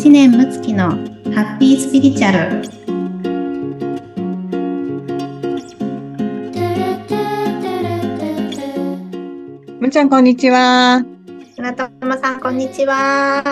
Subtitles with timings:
[0.00, 2.62] 知念睦月のハッピースピリチュアル
[9.78, 11.04] むちゃん、こんにちは。
[11.54, 13.42] 船友さんこんにちは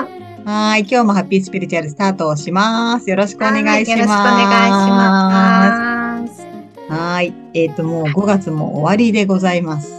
[0.47, 0.80] はい。
[0.80, 3.11] 今日もハッピースピリチュアルスタートをします。
[3.11, 3.99] よろしくお願いします。
[3.99, 6.46] よろしくお願いします
[6.91, 7.35] はい。
[7.53, 9.99] えっ、と、もう5月も終わりでございます。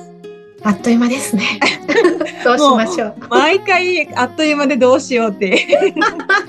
[0.63, 1.59] あっという間ですね
[2.43, 5.93] どうしましょう毎回、あっという間でどうしようって。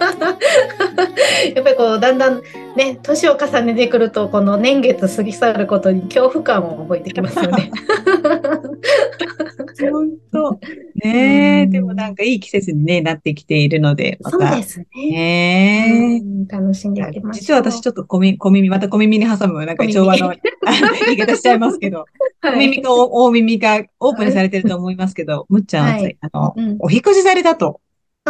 [1.55, 2.43] やっぱりこうだんだん
[2.77, 7.71] ね年を重ねてくるとこの年月過ぎ去ることに恐怖感を覚えてきますよね。
[9.91, 10.61] 本当。
[10.97, 11.71] ねえ、うん。
[11.71, 14.39] でもなんかいい季節に、ね、なってきているので、また。
[14.39, 16.21] そうですね。
[16.21, 17.41] ね楽しんでいきましょう。
[17.41, 20.33] 実は私ちょっと小耳、小耳、また小耳に挟む、なんか調和の
[21.07, 22.07] 言い方しちゃいますけど、
[22.41, 22.53] はい。
[22.55, 26.17] 小耳か大耳がオープンにされてると思いますけど、むっちゃんは、はい。
[26.21, 26.77] あの、うん。
[26.81, 27.81] お引っ越しされたと。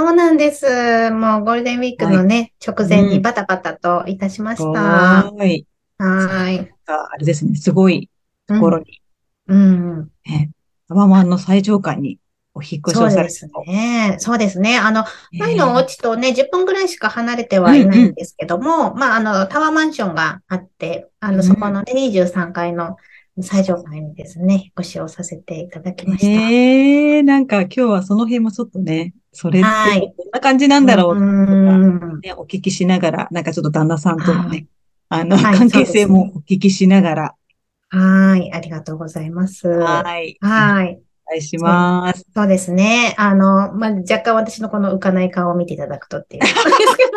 [0.00, 1.10] そうなんです。
[1.10, 4.70] もうゴールデンウィークのね、直前にバタバタといたしました。
[4.70, 5.66] ははい。
[6.00, 6.70] ーい。
[6.86, 8.08] あれですね、すごい
[8.46, 9.02] ところに、
[9.46, 10.10] うん。
[10.24, 10.52] ね、
[10.88, 12.18] タワマンの最上階に
[12.54, 13.64] お引っ越しそうですをされたと。
[13.70, 14.16] ね。
[14.20, 14.78] そうですね。
[14.78, 15.04] あの、
[15.38, 22.96] 前のおね家とね、10分ぐらいしか離れてはいないんですけども、まあ、あの、タワーマンションがあって、あうんの、そこのね、23階の
[23.42, 26.50] 最上階にですね、引っ越しをさせていただきました。
[26.50, 32.20] ええなんか今日はその辺もちょっとね、それっはいてどんな感じなんだろううとか、ん。
[32.20, 34.66] ね、お聞きしながら、なんかちょっと旦那さんとのはね、
[35.08, 37.34] あの、はい関係性もお聞きしながら、
[37.90, 38.52] はい。
[38.52, 39.68] ありがとうございます。
[39.68, 40.38] はい。
[40.40, 41.00] はい。
[41.26, 42.24] お願いします。
[42.34, 43.14] そうですね。
[43.18, 47.10] あの、まあ、若干私のこの浮かない顔を見ていただくとっていうことですけど。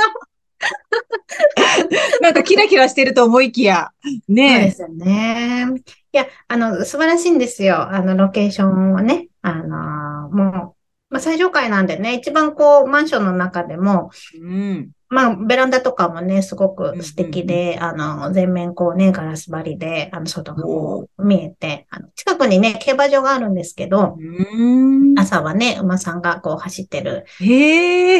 [2.21, 5.67] なんかキラキラしてると思いきや、そうでねすよね。
[6.13, 7.89] いや、あの、素晴らしいんですよ。
[7.89, 9.29] あの、ロケーションはね。
[9.41, 10.75] あの、も
[11.09, 14.91] う、まあ、最上階なんでね、一番こう、マンションの中でも、うん。
[15.09, 25.17] まあ、ベランダとかもね、すごく素敵うんで、あの、全面こうね、ガラス張りで、あの、外がこう見えて、あの、近くにね、競馬場があるんですけど、うん。
[25.17, 27.25] 朝はね、馬さんがこう走ってる。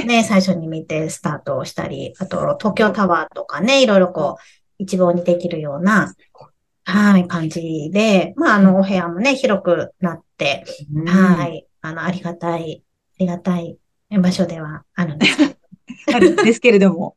[0.04, 4.44] ね、最初に見てスタートをしたり、あと東京タワーとかね、いろいろこう、
[4.80, 6.14] 一望にできるような、
[6.86, 10.66] はい、感じで、まあ、あの、お部屋もね、広くなって、
[11.06, 13.78] はい、あの、ありがたい、ありがたい
[14.10, 15.54] 場所ではあるんですけど
[16.16, 17.16] あるんですけれども。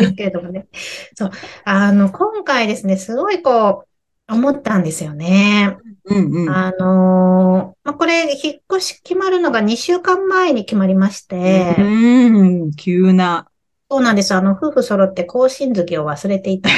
[0.00, 0.66] ですけれどもね。
[1.14, 1.30] そう、
[1.64, 3.88] あの、今回ですね、すごいこう、
[4.28, 5.76] 思ったんですよね。
[6.04, 6.50] うんうん。
[6.50, 13.48] あのーまあ、これ、引っ越し決まるのが2週間前に決まりまして、うん、急な。
[13.88, 14.34] そうなんです。
[14.34, 16.70] あの、夫婦揃って更新月を忘れていた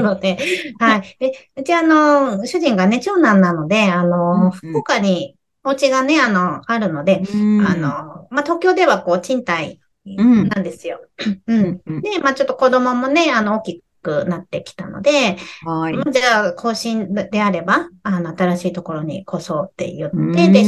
[0.00, 0.36] ので、
[0.80, 1.16] はい。
[1.20, 11.00] で、うちあの、主人がね、長男なので、あうんうんの、福岡にお家がね、あの、あるので、うんあ、の、まあ、東京ではこう、賃貸んなんですよ。
[11.46, 11.80] うん。
[11.86, 15.94] うんで、まあ、ちょっと子供もね、あの、大きくなってきたので、はい。
[15.94, 20.64] まあじゃあ、更新であれば、あの、新しいところに越そうって言って、うんで、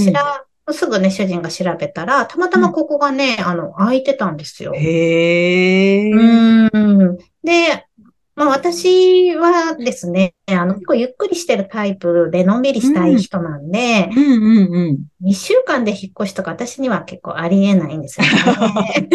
[0.73, 4.73] すぐね、主人が調べたら、たまたまここがね、あの、空いてたんですよ。
[4.75, 6.11] へえ。
[6.11, 7.19] うーん。
[7.43, 7.87] で、
[8.37, 15.27] まあ私はですね、あの、結構ゆっくりしてるタイプで、のんびりしたい人なんで、うんうんうん。
[15.29, 18.33] 2週間で引っ越しとか私には結構ありえないんですよね。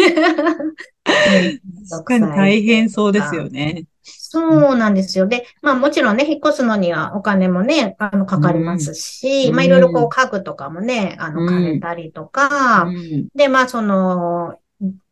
[1.90, 3.84] 確かに大変そうですよね。
[4.32, 5.26] そうなんですよ。
[5.26, 14.56] で、まあもちろんね、引っ越すのにはお金もね、あの、かかりますし、うんまあいろいろこう家具とかもね、あの、うん借りたりとか、うんで、まあその、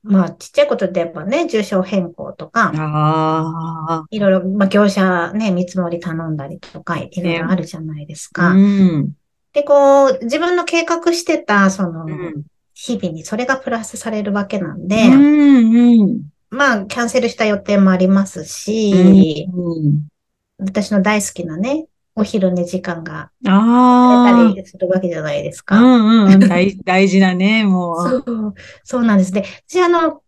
[0.05, 8.37] まあちっちゃいことでやっぱね、住所変更とか、あいろいろ、まあ、業者ね、見積もり頼んだりとか、いろいろあるじゃないですあ。
[8.37, 8.51] か。
[8.53, 9.17] うん。
[9.53, 12.45] で、こう、自分の計画してた、その、うん
[12.81, 16.21] 日々にそれがプラスされるわけなんうで、んうん。
[16.50, 20.09] まあ、キャンセルした予定もありますし、うん
[20.60, 21.86] 私の大好きなね、
[22.16, 25.76] お昼寝時間があ出たりするわけじゃないですあ。
[25.76, 25.81] うか。
[25.81, 26.41] んうん。
[26.41, 27.97] 大 大事なね、も。
[27.97, 29.33] そうう、そうなんです。
[29.33, 30.22] で、私、あの、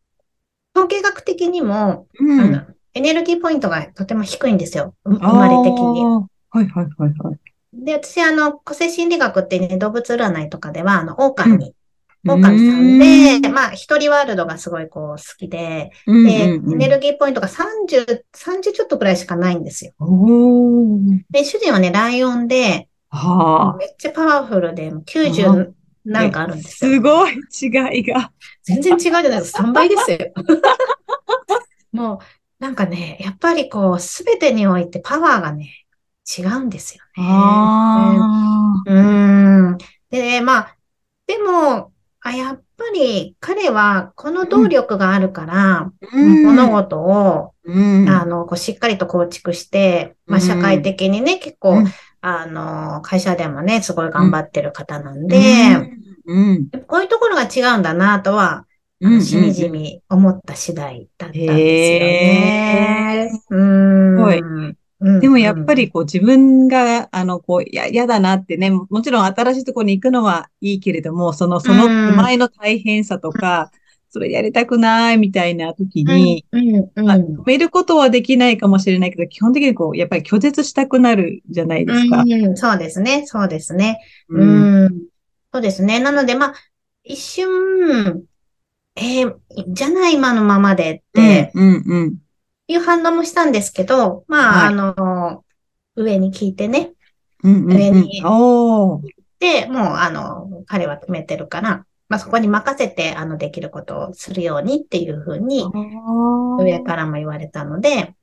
[0.74, 2.40] 統計学的にも、うん。
[2.40, 2.62] あの、
[2.94, 4.94] エネルギーポイントがとても低いんですよ。
[5.04, 6.04] う生まれ的に。
[6.04, 7.38] はいはいはいはい。
[7.72, 11.16] で、私、あの、個性心理学ってね、動物占いとかでは、あの、
[12.24, 19.92] 狼、狼さんで、まあ、一人ワールドがすごいこう好きで、うんで、エネルギーポイントが30、30ちょっとくらいしかないんですよ。
[21.30, 23.76] で、主人はね、ライオンで、はあ。
[23.76, 25.74] めっちゃパワフルで、90
[26.04, 26.92] なんかあるんですよ。
[26.92, 28.32] すごい違いが。
[28.62, 29.62] 全然違うじゃないですか。
[29.62, 30.18] 3倍ですよ。
[31.92, 32.18] もう、
[32.60, 35.86] なんかね、やっぱりこう、すべてにおいてパワーがね、
[36.38, 37.26] 違うんですよね。
[37.28, 38.14] あ
[38.86, 39.78] うーん。
[40.10, 40.76] で、まあ、
[41.26, 41.89] でも、
[42.22, 46.44] あ、やっぱり彼はこの動力があるから、うん。
[46.44, 48.08] 物事を、うん。
[48.08, 50.46] あの、こうしっかりと構築して、まあ、うん。
[50.46, 51.86] 社会的にね、結構、うん。
[52.20, 55.36] あの、会社でもね、すごい頑張ってる方なんで、
[56.26, 58.66] うん、こういうところが違うんだなとは、
[59.00, 63.40] しみじみ思った次第だったんですよへね。
[63.48, 64.16] うーん。
[64.16, 64.38] すごい。
[64.38, 72.16] うんでもやっぱりこう自分が、あの、こう、や、嫌だなってね、ももちろん新しいところに行くのはいいけれども、その、そのうん。
[72.16, 73.70] 前の大変さとか、
[74.10, 82.24] それやりたくないみたいな時に、止めることはできないかもしれないけど、基本的にこう、やっぱり拒絶したくなるじゃないですか。
[82.26, 84.00] うん、そうですね、そうですね。
[84.28, 84.86] ううん。
[84.86, 84.88] ん、
[85.52, 86.00] そうですね。
[86.00, 86.54] なので、まあ、
[87.04, 87.48] 一瞬、
[88.96, 89.34] えー
[89.68, 92.16] じゃない今のままでってうん、うん、
[92.70, 95.44] いう反応もしたんですけど、まあ、はいあの、
[95.96, 96.92] 上に聞いてね。
[97.42, 97.76] うん、うん。
[97.76, 99.02] 上におー。
[99.40, 105.64] で、もう、あの、彼は決めてるから、まあ、そこに任せて、あの、できることをするようにっていうふうに、
[106.58, 108.14] 上からも言われたので、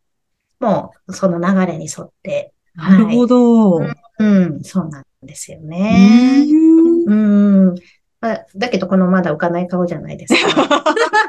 [0.59, 3.77] もう、その流れに沿って、なるほど。
[3.77, 6.45] ううん、そうなんですよね。
[6.45, 7.75] んうん。
[8.21, 10.39] まあだけど、このまだ浮かない顔じゃないですか。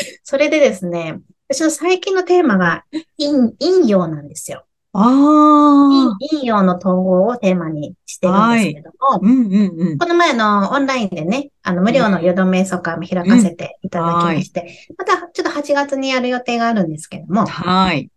[0.24, 2.84] それでですね、私の最近のテーマが
[3.18, 4.64] 陰、陰陽なんですよ。
[4.92, 6.16] ああ。
[6.20, 9.98] 陰陰陽の統合をテーマにしてるんですけれども、うん、うん、うん。
[9.98, 18.10] この前のオンラインでね、あの、無料の夜度瞑想会も開かせていただきまして、またちょっと8月にやる予定があるんですけども、はい。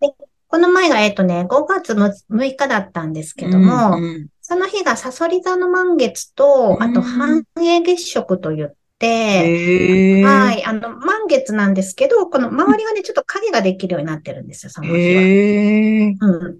[0.47, 10.23] この前が、えっとね、5月6日だったんですけども、うんうんその日がサソリ座の満月と、あとうん繁栄月食と言って。
[10.23, 15.21] はいい、あの、満月なんですけど、この周りがね、ちょっと影ができるようになってるんですよ、その日は。
[15.21, 16.59] うん。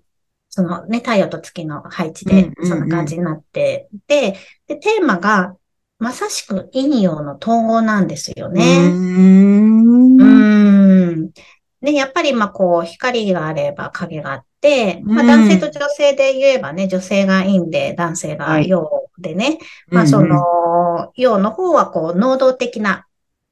[0.50, 5.56] そのね、太陽と月の配置でそんな感じになってて、で、テーマが、
[6.00, 8.90] まさしく陰陽の統合なんですよね。
[8.90, 10.18] ん。
[10.18, 11.32] うーん。
[11.82, 23.06] で、やっぱり、まあ、こう、光があれば影があって、まあ、うん男性と女性で言えばね、女性が陰で、男性が陽でね、まあ、その、陽の方は、こう、能動的な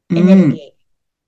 [0.10, 0.80] エネルギー。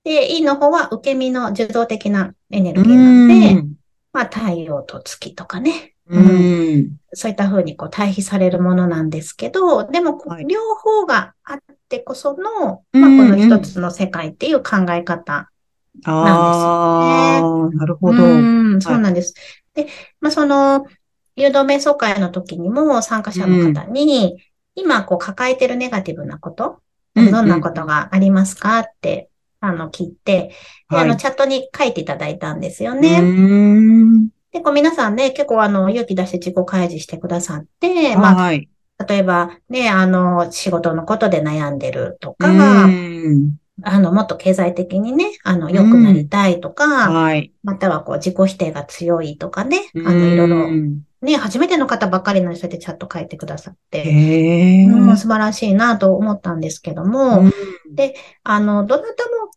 [0.03, 3.73] で、陰の方は受け身の受動的なエネルうん、ギーなんで、うん
[4.13, 6.97] まあ、太陽と月とかね、うん。
[7.13, 11.57] そういった風にこう対比されるものなんですけど、でも、はい両方があっ
[11.87, 15.49] てこその、うんまあ、この一つの世界っていう考え方。
[16.05, 18.23] ああ、なるほど。
[18.23, 19.33] うん、そうなんです。
[19.73, 19.87] で、
[20.19, 20.85] まあ、その、
[21.41, 24.43] 誘導瞑想会の時にも参加者の方に、
[24.75, 26.81] 今こう抱えてるネガティブなこと、
[27.15, 29.29] どんなことがありますかって、
[29.59, 30.53] あの、聞いて、
[30.89, 33.21] であの、チャットに書いていただいたんですよね。
[33.21, 34.29] ね。
[34.51, 38.69] で、こう皆さんね、結構あの、勇気出して自己開示してくださって、まあ、はい。
[39.07, 47.51] 例えばね、あの、仕事のことで悩んでるとか、うんあの、もっと経済的にね、あの、良くなりたいとか、はい。
[47.63, 54.85] またはこう、自己否定が強いとかね、あの、いろいろ、うんね、初めての方ばっかりの人でチャット書いてくださって、へえ。
[54.85, 57.53] うん素晴らしいなと思ったんですけども、うん。
[58.43, 59.51] あの、どなたも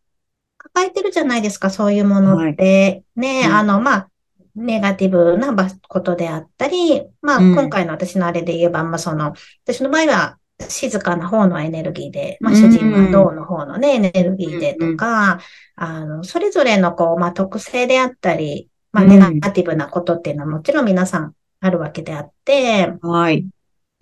[0.58, 3.04] 抱えてるじゃないですか、そういうものって。
[3.16, 3.54] ね、うん。
[3.54, 4.08] あの、まあ、
[4.54, 7.54] ネガティブなばことであったり、まあ、うん。
[7.54, 9.32] 今回の私のあれで言えば、まあ、その、
[9.64, 10.38] 私の場合は、
[10.68, 12.60] 静かな方のエネルギーで、まあ、うん。
[12.60, 15.40] 主人は銅の方のね、エネルギーでとか、
[15.76, 19.10] あの、それぞれのこう、まあ、特性であったり、まあ、うん。
[19.10, 23.46] ネガティブなことっていうのはもちろん皆さんあるわけであって、はい。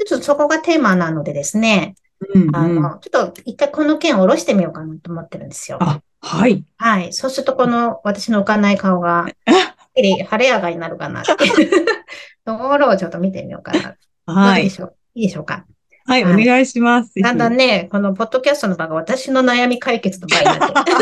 [0.05, 1.95] ちょっとそこがテーマなのでですね、
[2.35, 5.79] うんうんあの、ちょっと一回この件を下ろしてみようかなと思ってるんですよ。
[5.81, 6.65] あ、はい。
[6.77, 7.13] はい。
[7.13, 9.27] そうすると、この私の浮かない顔が、
[9.95, 11.87] きり晴れ上がりになるかなっていう
[12.45, 13.97] ところをちょっと見てみようかな。
[14.27, 14.63] どはい。
[14.63, 14.97] うでしょう？
[15.15, 15.67] いいでしょうか？
[16.07, 17.13] はい、おはい願いします。
[17.21, 17.67] だんだんね。
[17.83, 20.93] ね、このポッドキャストの場が私の悩み解決の場になって、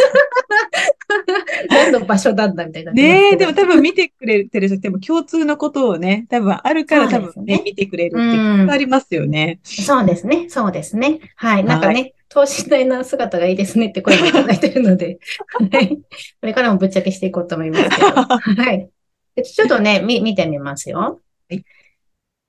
[1.71, 9.61] 何の場所なんだみたいになねえ、でも多分見てくれてる人っても共通のことをね、多分あるから多そうですね分ね、見てくれるってありますよね。
[9.62, 10.49] そうですね。
[10.49, 11.21] そうですね。
[11.37, 11.64] はい。
[11.64, 15.19] なんかね、等身大な姿がいいですねって声もいただいてるので、
[15.73, 15.97] はい。
[15.97, 16.02] こ
[16.42, 18.07] れからもぶっちゃけしていこうと思いますけど。
[18.62, 18.88] はい。
[19.35, 20.99] でちょっとね、み、見てみますよ。
[20.99, 21.64] はい。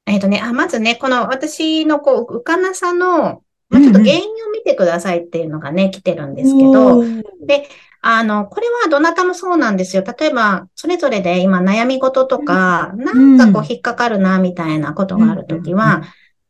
[0.06, 7.04] えっとね、あ、まずね、この私のこう、浮かなさの、まあ、ちょっと原因を見てくださいっていうのがね、来てるんですけど、
[7.46, 7.70] で、
[8.02, 10.04] あの、これはどなたもそうなんですよ。
[10.04, 16.02] 例えば、それぞれで今悩み事とか、なんかこう引っかかるな、みたいなことがあるときうんうんは、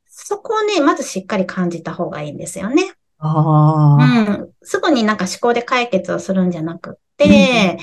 [0.08, 2.93] そこをね、まずしっかり感じた方がいいんですよね。
[4.00, 4.03] う
[4.43, 4.50] ん。
[4.63, 7.77] すぐになんか思考で解決をするんじゃなくって、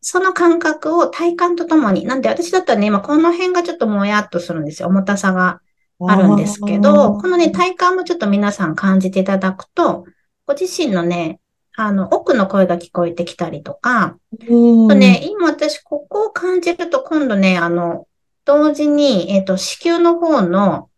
[0.00, 4.88] その感覚を体感とともに、なんで私だったらね、今この辺がちょっともやっとするんですよ。
[4.88, 5.60] 重たさが
[6.06, 10.06] あるんですけど、このね、体感もちょっと皆さん感じていただくと、
[10.46, 11.40] ご自身のね、
[11.76, 14.16] あの、奥の声が聞こえてきたりとか、
[14.46, 18.06] とね、今私ここを感じると今度ね、あの、
[18.44, 20.88] 同時に、えっと、子宮の方の、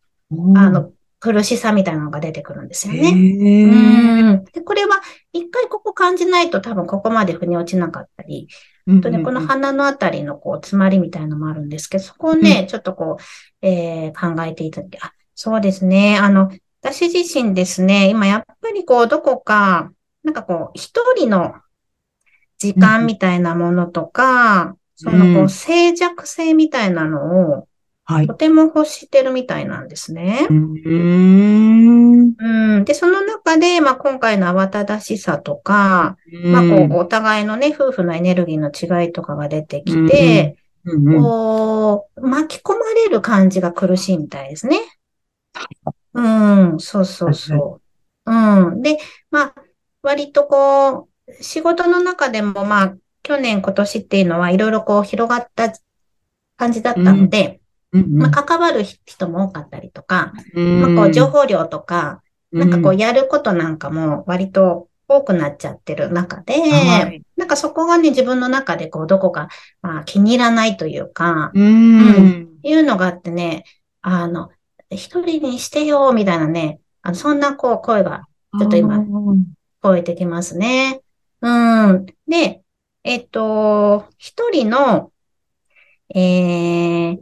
[0.56, 0.90] あの、
[1.20, 3.10] 苦しさみたいなのが出てくるんですよへね。
[3.10, 4.44] ーうん。
[4.52, 5.00] で、これは
[5.32, 8.48] 一回ここ感じないと多分ここまで腑に落ちなかったり、
[8.86, 13.16] うんとね、この鼻のあたりのこう、詰まりみたいのもあるんですけど、そこをね、ちょっとこ
[13.62, 16.18] う、えー考えていただき、あ、そうですね。
[16.18, 16.50] あの、
[16.82, 19.92] 私自身ですね、今やっぱりこう、どこか、
[20.24, 21.54] なんかこう、一人の
[22.58, 25.46] 時間みたいなものとか、そのこうん。
[25.46, 27.68] う、静寂性みたいなのを、
[28.04, 28.34] はいと。
[28.34, 30.52] ても欲してるみたいなんですねう。
[30.52, 32.34] ーん。
[32.36, 32.84] うん。
[32.84, 44.80] で、その中で、まあ、今回の慌ただしさとか、まあ、こう、お互いのね、夫婦のエネルギーの違いとかが出てきて、うんうん、こう、巻き込まれる感じが苦しいみたいですね。
[46.14, 47.80] うん、そうそうそ
[48.26, 48.32] う。
[48.32, 48.82] うん。
[48.82, 48.98] で、
[49.30, 49.54] まあ、
[50.02, 55.72] 割とこう、仕事の中でも、まあ、去年、今年っていうのは、いろいろこう、広がった
[56.56, 57.61] 感じだったので、
[57.92, 69.48] まあ、関わる人も多かったりとか、うんまあ、こう、情報量とか、なんかこう、うやることなんかも割と多くなっちゃってる中で、はいなんかそこがね、自分の中でこう、どこか、
[69.82, 72.48] まあ、気に入らないというか、ん。
[72.62, 73.64] いうのがあってね、
[74.00, 74.50] あの、
[74.90, 79.44] 一人にしてよ、みたいなね、あの、そんなこう、声がちょっと今聞
[79.80, 81.00] こえてきますね。
[81.40, 82.06] うん。
[82.28, 82.62] で、
[83.02, 85.10] えっと、一人の、
[86.14, 87.20] えー、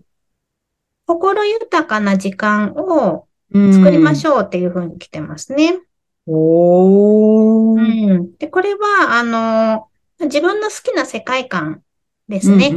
[1.10, 5.80] 心豊かな時間を作りましょょうっていうふうに来てますね。
[6.26, 6.34] うん。
[6.34, 8.18] おうー。
[8.18, 8.36] ん。
[8.36, 9.88] で、これは、あの、
[10.20, 11.82] 自分の好きな世界観
[12.28, 12.76] ですね。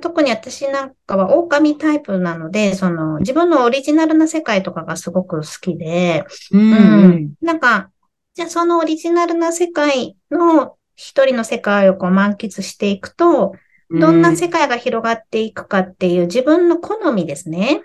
[0.00, 6.60] 特に私なんかは狼タイプなので、その自分のオリジナルな世界とかがすごく好きで、うん。
[6.60, 7.32] ううんん。
[7.40, 7.90] なんか、
[8.34, 13.54] じゃあそのオリジナルな世界の一人の世界をこう満喫していくと、
[13.90, 17.82] どんな世界が広がっていくかっていう自分の好みですね。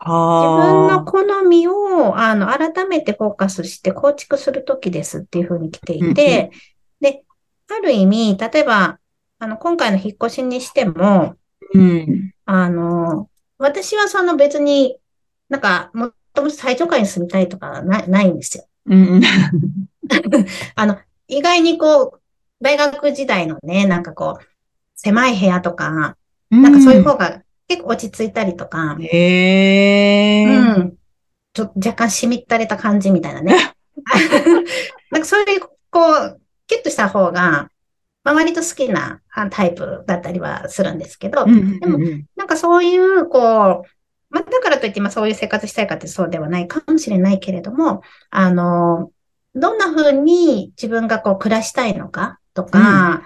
[0.00, 6.50] 自分のあ好みを、あの、改めてフォーカスして構築するときですっていうふうに来ていて、
[7.00, 7.22] で、
[7.68, 8.98] ある意味、例えば、
[9.38, 11.34] あの、今回の引っ越しにしても、ー
[11.74, 12.32] うん。
[12.44, 14.98] あの、私はその別に、
[15.48, 18.64] なんか、もともと最上階に住みたいとかなないんですよ。
[18.86, 19.22] うん。
[20.74, 20.98] あの、
[21.28, 22.20] 意外にこう、
[22.60, 24.53] 大学時代のね、なんかこう、
[24.94, 26.16] 狭い部屋とか、
[26.50, 30.46] なんかそういう方が結構落ち着いたりとか、へえ。
[30.46, 30.94] うん。
[31.52, 33.74] ちょっと若干しみったれた感じみたいなね。
[35.10, 35.60] なんかそういう、
[35.90, 37.68] こう、キュッとした方が、
[38.24, 41.98] まあ、割と好きなあタイプだったりはするんですけど、うんでも
[42.36, 43.82] なんかそういう、こう、
[44.30, 49.12] まあ、だからといって、まあそういう生活したいかってそうではないかもしれないけれども、あの、
[49.54, 53.22] どんな風に自分がこう暮らしたいのかとか、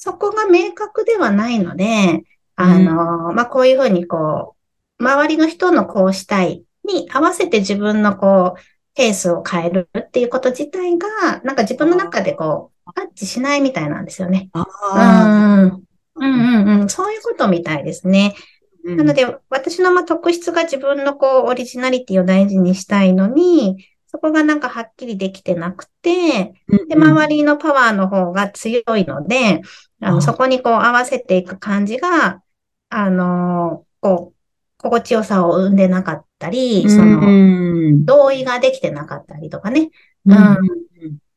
[0.00, 2.22] そこが明確ではないので、
[2.54, 4.54] あの、まあこういう風にこ
[5.00, 8.60] う、周りの人のこうしたいに合わせて自分のこう、
[8.94, 14.50] ペースを変えるっていうこと自体が、なんか自分の中でこう、タッチしないみたいなんですよね。
[14.52, 15.62] ああ。
[15.62, 15.82] うん。
[16.14, 16.88] うんうんうん。
[16.88, 18.36] そういうことみたいですね。
[18.84, 26.54] なので、私のまあ特質が自分のこう、オリジナリティを大事にしたいのに、そこがなんかはっきりできてなくて、
[26.88, 29.60] で、周りのパワーの方が強いので、
[30.00, 32.42] ああの、そこにこう合わせていく感じが、
[32.88, 34.38] あの、こう、
[34.78, 39.90] 心地よさを生んでなかったり、その、の、同意ができてなかったりとかね。
[40.24, 40.34] うん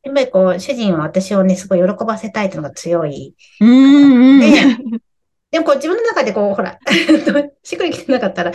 [0.03, 3.35] やっぱりこう、主人は私をね、すごい喜ばせたいというのが強い。
[3.59, 4.39] うんうん。
[4.39, 4.47] で、
[5.51, 6.79] でもこう自分の中でこう、ほら、
[7.63, 8.51] しっくりきてなかったら、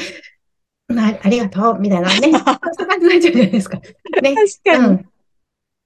[0.89, 2.33] なありがとう、みたいなね。
[2.79, 3.79] そういう感じになっちゃうじゃないですか。
[3.79, 4.35] ね。
[4.35, 4.87] 確かに。
[4.87, 5.09] うん。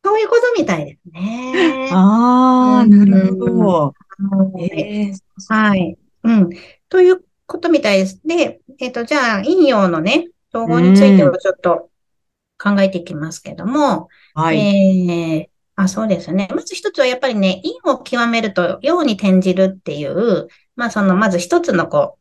[0.05, 1.91] そういうことみたいですね。
[1.93, 3.55] ああ、なるほど。
[3.57, 3.93] は
[4.59, 5.13] いええ
[5.49, 5.97] はい。
[6.25, 6.51] うん。
[6.89, 8.21] ということみたいです。
[8.25, 11.91] で、えっ、と、じゃあ、陰陽のね、統合についてをちょっと
[12.59, 14.59] 考えていきますけども、はい。
[14.59, 16.49] えー、あ、そうですね。
[16.55, 22.20] まず一つはやっぱりね、陰を極めると陽に転じるっていう、まあその、まず一つのこう、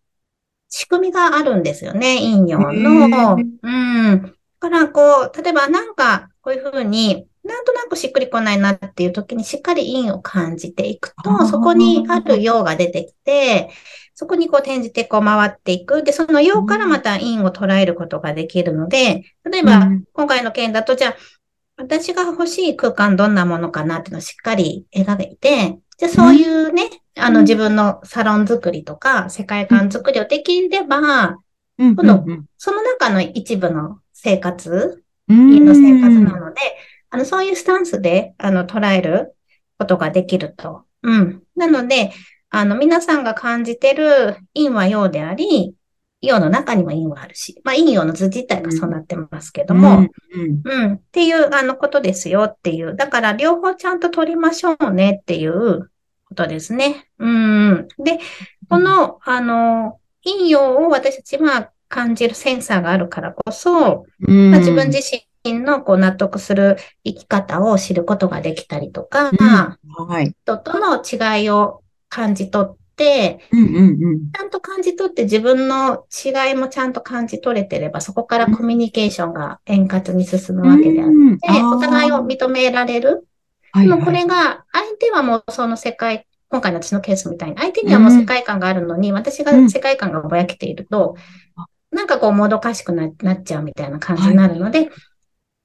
[0.70, 3.40] 仕組みがあるんですよね、陰陽の。
[3.40, 3.70] へう
[4.16, 4.22] ん。
[4.22, 13.72] だからこう、例えばなんか、こういうふうに、なんとなくしっくりこないなっていう時にしっかり陰を感じていくと、そこにある陽が出てきて、
[14.14, 16.04] そこにこう転じてこう回っていく。
[16.04, 21.16] で、その陽からまた陰を捉えることができるので、例えばうん今回の件だと、じゃあ、
[21.78, 31.38] 私が欲しい空間どんなものかなっていうのをしっかり描いて、じゃあそういうね、あの自分のサロン作りとか世界観作りをできれば、
[31.77, 31.96] うん。
[31.96, 32.25] 今度
[32.58, 35.53] その中の一部の生活、うん。
[35.53, 36.62] 家の生活なので、
[37.10, 39.36] あの、そういうスタンスで、あの、捉える
[39.77, 40.86] ことができると。
[41.03, 41.44] うん。
[41.58, 42.13] なので、
[42.50, 45.75] あの、皆さんが感じてる陰は陽であり、
[46.22, 52.96] 陽の中にも陰はあるし、まあ、陰陽の図自体がそうなってますけども、うん、うん、っていう、あの、ことですよっていう。
[52.96, 55.90] だから、両方ちゃんと取りましょうねっていう
[56.26, 57.08] ことですね。
[57.20, 57.88] うん。
[58.04, 58.20] で、
[58.70, 65.00] この、あの、陰陽を私たちは感じるセンサーがあるからこそ、まあ、自分自
[65.44, 72.78] 身のこう納得する生き方を知ることができたりとか、うんはい、人との違いを感じ取って、
[73.51, 81.13] うんうんうん、ちゃんと感じ取って自分の違いもちゃんと感じ取れてれば、そこからコミュニケーションが円滑に進むわけであって、
[81.60, 83.27] うん、お互いを認められる。
[83.75, 91.15] でもこれが、相手はもうその世界、今回の私のケースみたいに、相手にはもう世界観があるのに、うん、私が世界観がぼやけていると、
[91.91, 94.89] なんかこうもどかしくなっちゃうみたいな感じになるので、はい、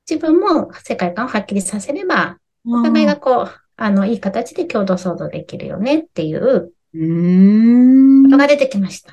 [0.08, 9.12] 自分も世界観をはっきりさせれば、お互いがこう、あの、いい形で共同創造できるよねっていう、ことが出てきました。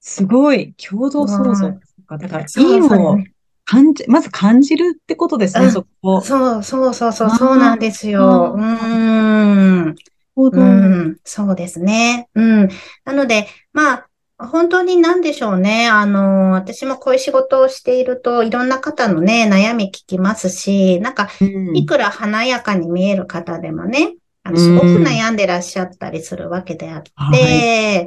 [0.00, 0.74] すごい。
[0.74, 1.74] 共同創造。
[2.18, 3.18] だから、いいを
[3.64, 6.20] 感じ、まず感じるってことですね、そこ。
[6.20, 8.54] そうそうそうそう、そうなんですよ。
[8.58, 9.94] うん。
[10.36, 12.28] うん、そうですね。
[12.34, 12.68] うん。
[13.04, 15.88] なので、まあ、本当に何でしょうね。
[15.88, 21.28] あの、私もこういう仕事をしていると、いろんな方のね、悩み聞きますし、なんか、
[21.74, 28.06] いくら華やかに見える方でもね、あの、すごく悩んでらっしゃったりするわけであって、はい、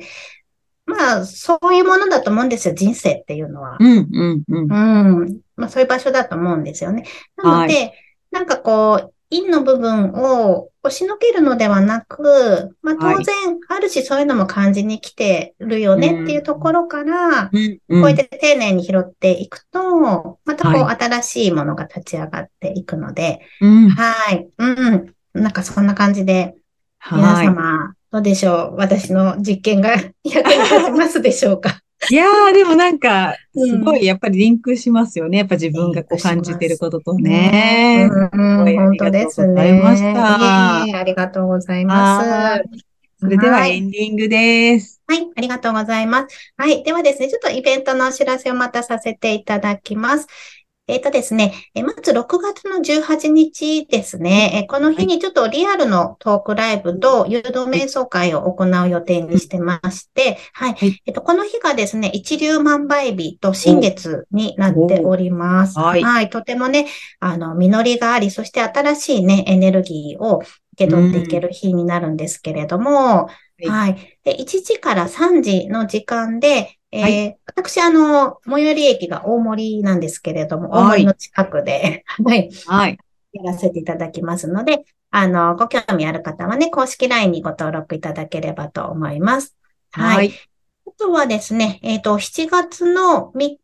[0.85, 3.77] まあ、そういうものだと思うんですよ、人生っていうのは。
[3.79, 5.21] うん、うん、うん。
[5.21, 5.39] うん。
[5.55, 7.05] まあ、そういう場所だと思うんですよね。
[7.37, 7.93] なので、はい、
[8.31, 13.35] なんかこう、陰の部分を押しのけるのではなく、まあ、当然、
[13.69, 17.57] あるしそういうのも感じに来てるよねっていうところから、こ
[17.89, 23.41] うやって丁寧に拾っていくと、またこう新しいものが立ち上がっていくので、
[23.89, 24.47] はい。
[24.59, 25.14] うん。
[25.35, 26.55] なんかそんな感じで、
[27.11, 28.75] 皆様、どうでしょう？
[28.77, 29.91] 私の実験が
[30.23, 31.81] 役に立ちますでしょうか？
[32.09, 35.39] いやー、でもなんか、すごい、やっぱりリンクしますよね。
[35.39, 38.09] やっぱ自分がこう感じてることとね。
[38.11, 39.61] うん、本当ですね。
[39.61, 40.99] ありがとうございました。
[40.99, 42.85] ありがとうございます。
[43.19, 45.01] それではエンディングです。
[45.07, 46.53] はい、ありがとうございます。
[46.57, 50.27] はい、ではですね、ちょっとイベントのお知らせをまたさせていただきます。
[50.87, 61.01] えっ、ー、とですね、えまず6月の18日ですね、えこの日にちょっとリアルのトークライブと誘導瞑想会を行う予定にしてまして、はい。
[61.07, 65.79] えっ、と、この日がですね、一粒万倍日と新月になっております。
[65.79, 66.29] はい、はい。
[66.29, 66.85] とてもね、
[67.19, 73.27] あの、実りがあり、そして新しいね、エネルギーを受け取っていける日になるんですけれども、
[73.67, 74.19] はい。
[74.23, 82.49] で、1時から3時の時間で、えーはい、私、あの、最寄り駅が大森なんですけれども、大森の近くで、 はい。
[82.65, 82.97] はい。
[83.33, 89.55] やらせていただきますので、あの、ご興味ある方はね、公式 LINE にご登録いただければと思います。
[89.91, 90.31] はい。
[90.87, 93.59] あとはですね、えっ、ー、と、7月の3日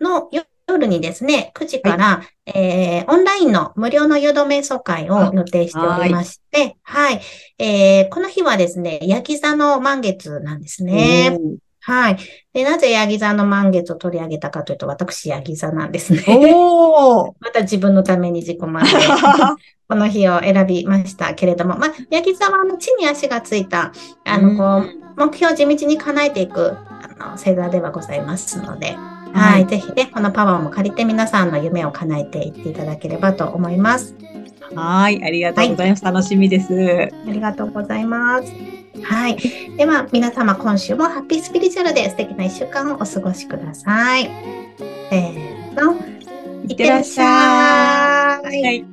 [0.00, 0.28] の
[0.68, 7.22] 夜にですね、9時から、はい、えー、オンラインの無料の誘導瞑想会を予定しておりまして、はい、はい、
[7.58, 11.38] えー、この日はですね、ヤギ座の満月なんですね。
[11.84, 12.16] はい。
[12.52, 16.22] で、なぜヤギ座の満月を取り上げたかというと、私、ヤギ座なんですね。
[16.54, 18.90] お また自分のために自己満で、
[19.88, 23.92] この日を選びましたけれども、まあ、ヤギ座はあの地に足がついた、
[24.24, 28.96] あの、こう、目標を地道に叶えていく、あの、星座ではございますので、
[29.34, 34.14] はい、ぜひね、このパワーも借りて皆さんの夢を叶えていっていただければと思います。
[34.74, 36.04] はい、ありがとうございます。
[36.04, 37.12] はい、楽しみです。
[37.26, 38.52] ありがとうございます。
[39.02, 39.36] はい。
[39.76, 44.30] では、皆様、今週もハッピースピリチュアルで素敵な一週間をお過ごしください。
[45.10, 45.96] せーの。
[46.68, 47.26] いってらっしゃい。
[48.44, 48.84] はい